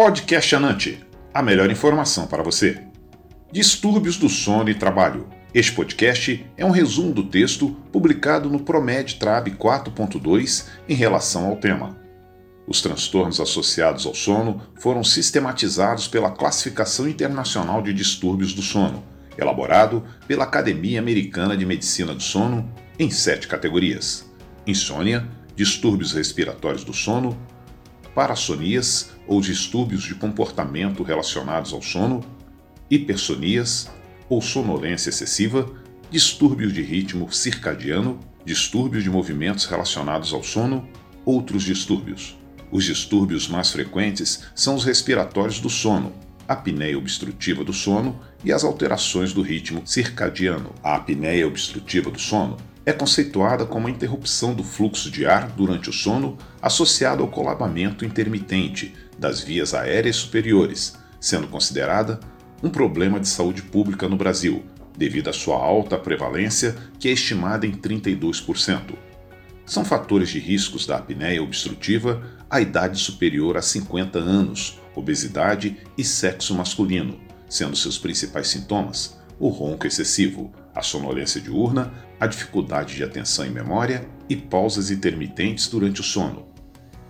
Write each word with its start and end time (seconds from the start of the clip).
Podcast 0.00 0.54
Anante, 0.54 1.04
a 1.34 1.42
melhor 1.42 1.68
informação 1.72 2.28
para 2.28 2.40
você. 2.40 2.84
Distúrbios 3.50 4.16
do 4.16 4.28
sono 4.28 4.70
e 4.70 4.74
trabalho. 4.76 5.26
Este 5.52 5.72
podcast 5.72 6.46
é 6.56 6.64
um 6.64 6.70
resumo 6.70 7.12
do 7.12 7.24
texto 7.24 7.70
publicado 7.90 8.48
no 8.48 8.60
Promed 8.60 9.16
Trab 9.16 9.50
4.2 9.50 10.66
em 10.88 10.94
relação 10.94 11.46
ao 11.46 11.56
tema. 11.56 11.98
Os 12.64 12.80
transtornos 12.80 13.40
associados 13.40 14.06
ao 14.06 14.14
sono 14.14 14.62
foram 14.76 15.02
sistematizados 15.02 16.06
pela 16.06 16.30
Classificação 16.30 17.08
Internacional 17.08 17.82
de 17.82 17.92
Distúrbios 17.92 18.54
do 18.54 18.62
Sono, 18.62 19.02
elaborado 19.36 20.04
pela 20.28 20.44
Academia 20.44 21.00
Americana 21.00 21.56
de 21.56 21.66
Medicina 21.66 22.14
do 22.14 22.22
Sono, 22.22 22.72
em 23.00 23.10
sete 23.10 23.48
categorias: 23.48 24.30
insônia, 24.64 25.28
distúrbios 25.56 26.12
respiratórios 26.12 26.84
do 26.84 26.94
sono, 26.94 27.36
parassonias 28.18 29.10
ou 29.28 29.40
distúrbios 29.40 30.02
de 30.02 30.12
comportamento 30.12 31.04
relacionados 31.04 31.72
ao 31.72 31.80
sono, 31.80 32.20
hipersonias 32.90 33.88
ou 34.28 34.42
sonolência 34.42 35.10
excessiva, 35.10 35.70
distúrbios 36.10 36.72
de 36.72 36.82
ritmo 36.82 37.32
circadiano, 37.32 38.18
distúrbios 38.44 39.04
de 39.04 39.08
movimentos 39.08 39.66
relacionados 39.66 40.32
ao 40.32 40.42
sono, 40.42 40.88
outros 41.24 41.62
distúrbios. 41.62 42.36
Os 42.72 42.82
distúrbios 42.82 43.46
mais 43.46 43.70
frequentes 43.70 44.48
são 44.52 44.74
os 44.74 44.82
respiratórios 44.82 45.60
do 45.60 45.70
sono, 45.70 46.12
a 46.48 46.54
apneia 46.54 46.98
obstrutiva 46.98 47.62
do 47.62 47.72
sono 47.72 48.18
e 48.42 48.52
as 48.52 48.64
alterações 48.64 49.32
do 49.32 49.42
ritmo 49.42 49.82
circadiano. 49.86 50.74
A 50.82 50.96
apneia 50.96 51.46
obstrutiva 51.46 52.10
do 52.10 52.18
sono 52.18 52.56
é 52.88 52.92
conceituada 52.94 53.66
como 53.66 53.86
a 53.86 53.90
interrupção 53.90 54.54
do 54.54 54.64
fluxo 54.64 55.10
de 55.10 55.26
ar 55.26 55.48
durante 55.48 55.90
o 55.90 55.92
sono 55.92 56.38
associada 56.62 57.20
ao 57.20 57.28
colabamento 57.28 58.02
intermitente 58.02 58.94
das 59.18 59.42
vias 59.42 59.74
aéreas 59.74 60.16
superiores, 60.16 60.96
sendo 61.20 61.46
considerada 61.48 62.18
um 62.62 62.70
problema 62.70 63.20
de 63.20 63.28
saúde 63.28 63.60
pública 63.60 64.08
no 64.08 64.16
Brasil, 64.16 64.64
devido 64.96 65.28
à 65.28 65.34
sua 65.34 65.56
alta 65.62 65.98
prevalência, 65.98 66.74
que 66.98 67.10
é 67.10 67.12
estimada 67.12 67.66
em 67.66 67.72
32%. 67.72 68.94
São 69.66 69.84
fatores 69.84 70.30
de 70.30 70.38
riscos 70.38 70.86
da 70.86 70.96
apneia 70.96 71.42
obstrutiva 71.42 72.22
a 72.48 72.58
idade 72.58 72.98
superior 72.98 73.58
a 73.58 73.60
50 73.60 74.18
anos, 74.18 74.80
obesidade 74.94 75.76
e 75.98 76.02
sexo 76.02 76.54
masculino, 76.54 77.20
sendo 77.50 77.76
seus 77.76 77.98
principais 77.98 78.48
sintomas 78.48 79.17
o 79.38 79.48
ronco 79.48 79.86
excessivo, 79.86 80.52
a 80.74 80.82
sonolência 80.82 81.40
diurna, 81.40 81.92
a 82.20 82.26
dificuldade 82.26 82.94
de 82.94 83.04
atenção 83.04 83.46
e 83.46 83.50
memória 83.50 84.06
e 84.28 84.36
pausas 84.36 84.90
intermitentes 84.90 85.68
durante 85.68 86.00
o 86.00 86.04
sono. 86.04 86.46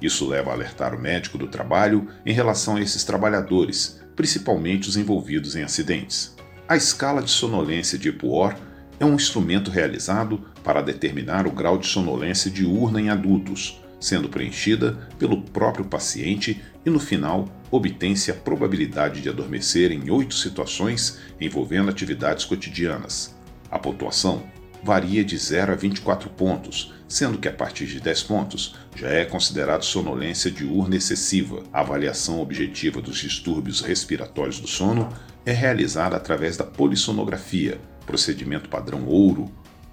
Isso 0.00 0.26
leva 0.28 0.50
a 0.50 0.54
alertar 0.54 0.94
o 0.94 1.00
médico 1.00 1.38
do 1.38 1.48
trabalho 1.48 2.08
em 2.24 2.32
relação 2.32 2.76
a 2.76 2.80
esses 2.80 3.04
trabalhadores, 3.04 4.00
principalmente 4.14 4.88
os 4.88 4.96
envolvidos 4.96 5.56
em 5.56 5.62
acidentes. 5.62 6.36
A 6.68 6.76
escala 6.76 7.22
de 7.22 7.30
sonolência 7.30 7.98
de 7.98 8.10
Epworth 8.10 8.58
é 9.00 9.04
um 9.04 9.14
instrumento 9.14 9.70
realizado 9.70 10.44
para 10.62 10.82
determinar 10.82 11.46
o 11.46 11.52
grau 11.52 11.78
de 11.78 11.86
sonolência 11.86 12.50
diurna 12.50 13.00
em 13.00 13.10
adultos, 13.10 13.82
sendo 14.00 14.28
preenchida 14.28 15.08
pelo 15.18 15.42
próprio 15.42 15.84
paciente 15.84 16.62
e, 16.84 16.90
no 16.90 17.00
final, 17.00 17.48
obtém-se 17.70 18.30
a 18.30 18.34
probabilidade 18.34 19.20
de 19.20 19.28
adormecer 19.28 19.92
em 19.92 20.10
oito 20.10 20.34
situações 20.34 21.18
envolvendo 21.40 21.90
atividades 21.90 22.44
cotidianas. 22.44 23.36
A 23.70 23.78
pontuação 23.78 24.42
varia 24.82 25.24
de 25.24 25.36
0 25.36 25.72
a 25.72 25.74
24 25.74 26.30
pontos, 26.30 26.94
sendo 27.08 27.38
que 27.38 27.48
a 27.48 27.52
partir 27.52 27.86
de 27.86 28.00
10 28.00 28.22
pontos 28.24 28.74
já 28.94 29.08
é 29.08 29.24
considerado 29.24 29.84
sonolência 29.84 30.50
diurna 30.50 30.96
excessiva. 30.96 31.62
A 31.72 31.80
avaliação 31.80 32.40
objetiva 32.40 33.00
dos 33.00 33.18
distúrbios 33.18 33.80
respiratórios 33.80 34.60
do 34.60 34.68
sono 34.68 35.08
é 35.44 35.52
realizada 35.52 36.16
através 36.16 36.56
da 36.56 36.64
polissonografia, 36.64 37.80
procedimento 38.06 38.68
padrão 38.68 39.06
ouro 39.06 39.50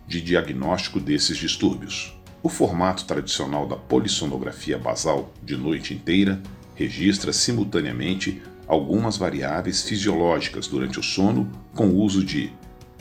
de 0.07 0.21
diagnóstico 0.21 0.99
desses 0.99 1.37
distúrbios. 1.37 2.15
O 2.43 2.49
formato 2.49 3.05
tradicional 3.05 3.67
da 3.67 3.75
polissonografia 3.75 4.77
basal 4.77 5.33
de 5.43 5.57
noite 5.57 5.93
inteira 5.93 6.41
registra 6.75 7.33
simultaneamente 7.33 8.41
algumas 8.67 9.17
variáveis 9.17 9.83
fisiológicas 9.83 10.67
durante 10.67 10.99
o 10.99 11.03
sono 11.03 11.51
com 11.73 11.87
o 11.87 11.97
uso 11.97 12.23
de 12.23 12.51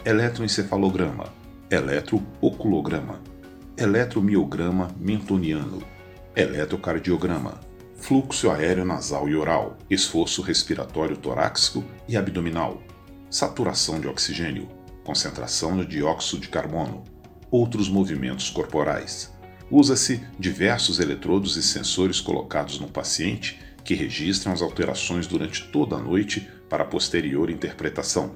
eletroencefalograma, 0.04 1.32
eletrooculograma, 1.70 3.20
eletromiograma 3.76 4.88
mentoniano, 4.98 5.82
eletrocardiograma, 6.36 7.60
fluxo 7.96 8.50
aéreo 8.50 8.84
nasal 8.84 9.28
e 9.28 9.34
oral, 9.34 9.78
esforço 9.88 10.42
respiratório 10.42 11.16
torácico 11.16 11.82
e 12.06 12.16
abdominal, 12.16 12.82
saturação 13.30 13.98
de 13.98 14.06
oxigênio, 14.06 14.68
concentração 15.02 15.76
de 15.78 15.86
dióxido 15.86 16.42
de 16.42 16.48
carbono, 16.48 17.02
outros 17.50 17.88
movimentos 17.88 18.50
corporais. 18.50 19.32
Usa-se 19.70 20.22
diversos 20.38 21.00
eletrodos 21.00 21.56
e 21.56 21.62
sensores 21.62 22.20
colocados 22.20 22.78
no 22.78 22.88
paciente 22.88 23.63
que 23.84 23.94
registram 23.94 24.52
as 24.52 24.62
alterações 24.62 25.26
durante 25.26 25.64
toda 25.68 25.96
a 25.96 26.00
noite 26.00 26.48
para 26.68 26.84
posterior 26.84 27.50
interpretação. 27.50 28.34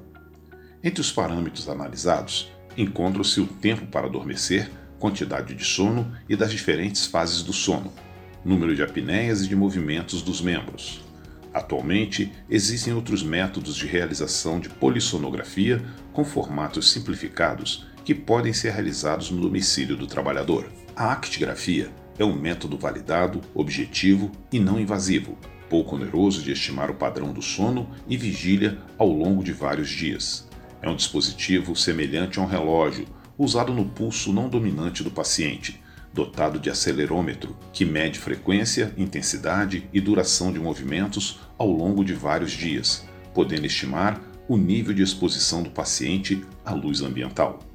Entre 0.85 1.01
os 1.01 1.11
parâmetros 1.11 1.69
analisados, 1.69 2.53
encontram-se 2.77 3.41
o 3.41 3.47
tempo 3.47 3.87
para 3.87 4.07
adormecer, 4.07 4.71
quantidade 4.99 5.55
de 5.55 5.65
sono 5.65 6.13
e 6.29 6.37
das 6.37 6.53
diferentes 6.53 7.07
fases 7.07 7.43
do 7.43 7.53
sono, 7.53 7.93
número 8.45 8.77
de 8.77 8.83
apneias 8.83 9.43
e 9.43 9.49
de 9.49 9.57
movimentos 9.57 10.23
dos 10.23 10.41
membros. 10.41 11.01
Atualmente, 11.53 12.31
existem 12.49 12.93
outros 12.93 13.23
métodos 13.23 13.75
de 13.75 13.87
realização 13.87 14.61
de 14.61 14.69
polissonografia 14.69 15.83
com 16.13 16.25
formatos 16.25 16.93
simplificados 16.93 17.87
que 18.05 18.15
podem 18.15 18.53
ser 18.53 18.73
realizados 18.73 19.31
no 19.31 19.41
domicílio 19.41 19.97
do 19.97 20.07
trabalhador. 20.07 20.71
A 20.95 21.13
actigrafia 21.13 21.91
é 22.19 22.25
um 22.25 22.35
método 22.35 22.77
validado, 22.77 23.41
objetivo 23.55 24.31
e 24.53 24.59
não 24.59 24.81
invasivo, 24.81 25.39
pouco 25.69 25.97
oneroso 25.97 26.43
de 26.43 26.53
estimar 26.53 26.91
o 26.91 26.95
padrão 26.95 27.33
do 27.33 27.41
sono 27.41 27.89
e 28.09 28.17
vigília 28.17 28.79
ao 28.99 29.09
longo 29.09 29.45
de 29.45 29.53
vários 29.53 29.89
dias. 29.89 30.49
É 30.83 30.89
um 30.89 30.97
dispositivo 30.97 31.77
semelhante 31.77 32.39
a 32.39 32.43
um 32.43 32.47
relógio, 32.47 33.07
usado 33.37 33.73
no 33.73 33.85
pulso 33.85 34.33
não 34.33 34.49
dominante 34.49 35.05
do 35.05 35.11
paciente, 35.11 35.81
dotado 36.13 36.59
de 36.59 36.71
acelerômetro, 36.71 37.57
que 37.73 37.85
mede 37.85 38.19
frequência, 38.19 38.93
intensidade 38.97 39.89
e 39.93 40.01
duração 40.01 40.53
de 40.53 40.59
movimentos 40.59 41.41
ao 41.57 41.71
longo 41.71 42.05
de 42.05 42.15
vários 42.15 42.51
dias, 42.51 43.07
podendo 43.35 43.67
estimar 43.67 44.21
o 44.49 44.57
nível 44.57 44.95
de 44.95 45.03
exposição 45.03 45.63
do 45.63 45.71
paciente 45.71 46.43
à 46.65 46.73
luz 46.73 47.03
ambiental. 47.03 47.68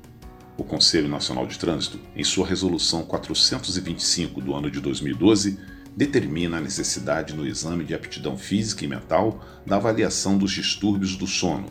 O 0.56 0.64
Conselho 0.64 1.08
Nacional 1.08 1.48
de 1.48 1.58
Trânsito, 1.58 2.00
em 2.16 2.24
sua 2.24 2.46
Resolução 2.46 3.04
425 3.04 4.40
do 4.40 4.54
ano 4.54 4.70
de 4.70 4.80
2012, 4.80 5.58
determina 5.96 6.58
a 6.58 6.62
necessidade 6.62 7.34
no 7.34 7.46
exame 7.46 7.84
de 7.84 7.96
aptidão 7.96 8.38
física 8.38 8.86
e 8.86 8.88
mental 8.88 9.44
da 9.66 9.78
avaliação 9.78 10.38
dos 10.38 10.52
distúrbios 10.52 11.16
do 11.16 11.26
sono, 11.26 11.68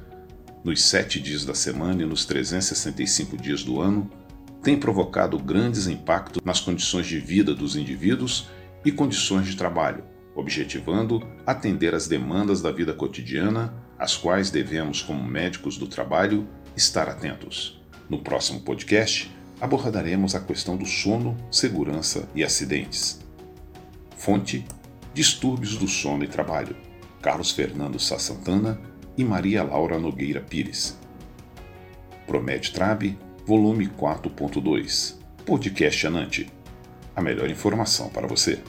nos 0.64 0.84
7 0.84 1.20
dias 1.20 1.44
da 1.44 1.56
semana 1.56 2.04
e 2.04 2.06
nos 2.06 2.24
365 2.24 3.36
dias 3.36 3.64
do 3.64 3.82
ano, 3.82 4.12
tem 4.64 4.80
provocado 4.80 5.38
grandes 5.38 5.88
impactos 5.88 6.42
nas 6.44 6.62
condições 6.62 7.06
de 7.06 7.20
vida 7.20 7.54
dos 7.54 7.76
indivíduos 7.76 8.48
e 8.86 8.94
condições 8.94 9.46
de 9.46 9.58
trabalho, 9.58 10.06
objetivando 10.34 11.22
atender 11.46 11.94
às 11.94 12.08
demandas 12.08 12.62
da 12.62 12.72
vida 12.72 12.94
cotidiana, 12.94 13.74
às 14.00 14.16
quais 14.16 14.50
devemos, 14.50 15.02
como 15.02 15.22
médicos 15.22 15.78
do 15.78 15.86
trabalho, 15.86 16.48
estar 16.78 17.10
atentos. 17.10 17.82
No 18.10 18.20
próximo 18.20 18.62
podcast, 18.62 19.30
abordaremos 19.60 20.34
a 20.34 20.40
questão 20.40 20.78
do 20.78 20.86
sono, 20.86 21.36
segurança 21.52 22.28
e 22.34 22.42
acidentes. 22.42 23.20
Fonte: 24.16 24.66
Distúrbios 25.14 25.76
do 25.76 25.90
Sono 25.90 26.24
e 26.24 26.28
Trabalho. 26.28 26.76
Carlos 27.22 27.52
Fernando 27.52 28.00
Sá 28.00 28.18
Santana 28.18 28.80
e 29.18 29.24
Maria 29.24 29.64
Laura 29.64 30.00
Nogueira 30.00 30.42
Pires. 30.42 30.98
Promete 32.26 32.74
Trabe 32.74 33.18
volume 33.46 33.88
4.2. 33.88 35.16
Podcast 35.46 36.08
Anante. 36.08 36.50
A 37.16 37.22
melhor 37.22 37.50
informação 37.50 38.10
para 38.10 38.28
você. 38.28 38.62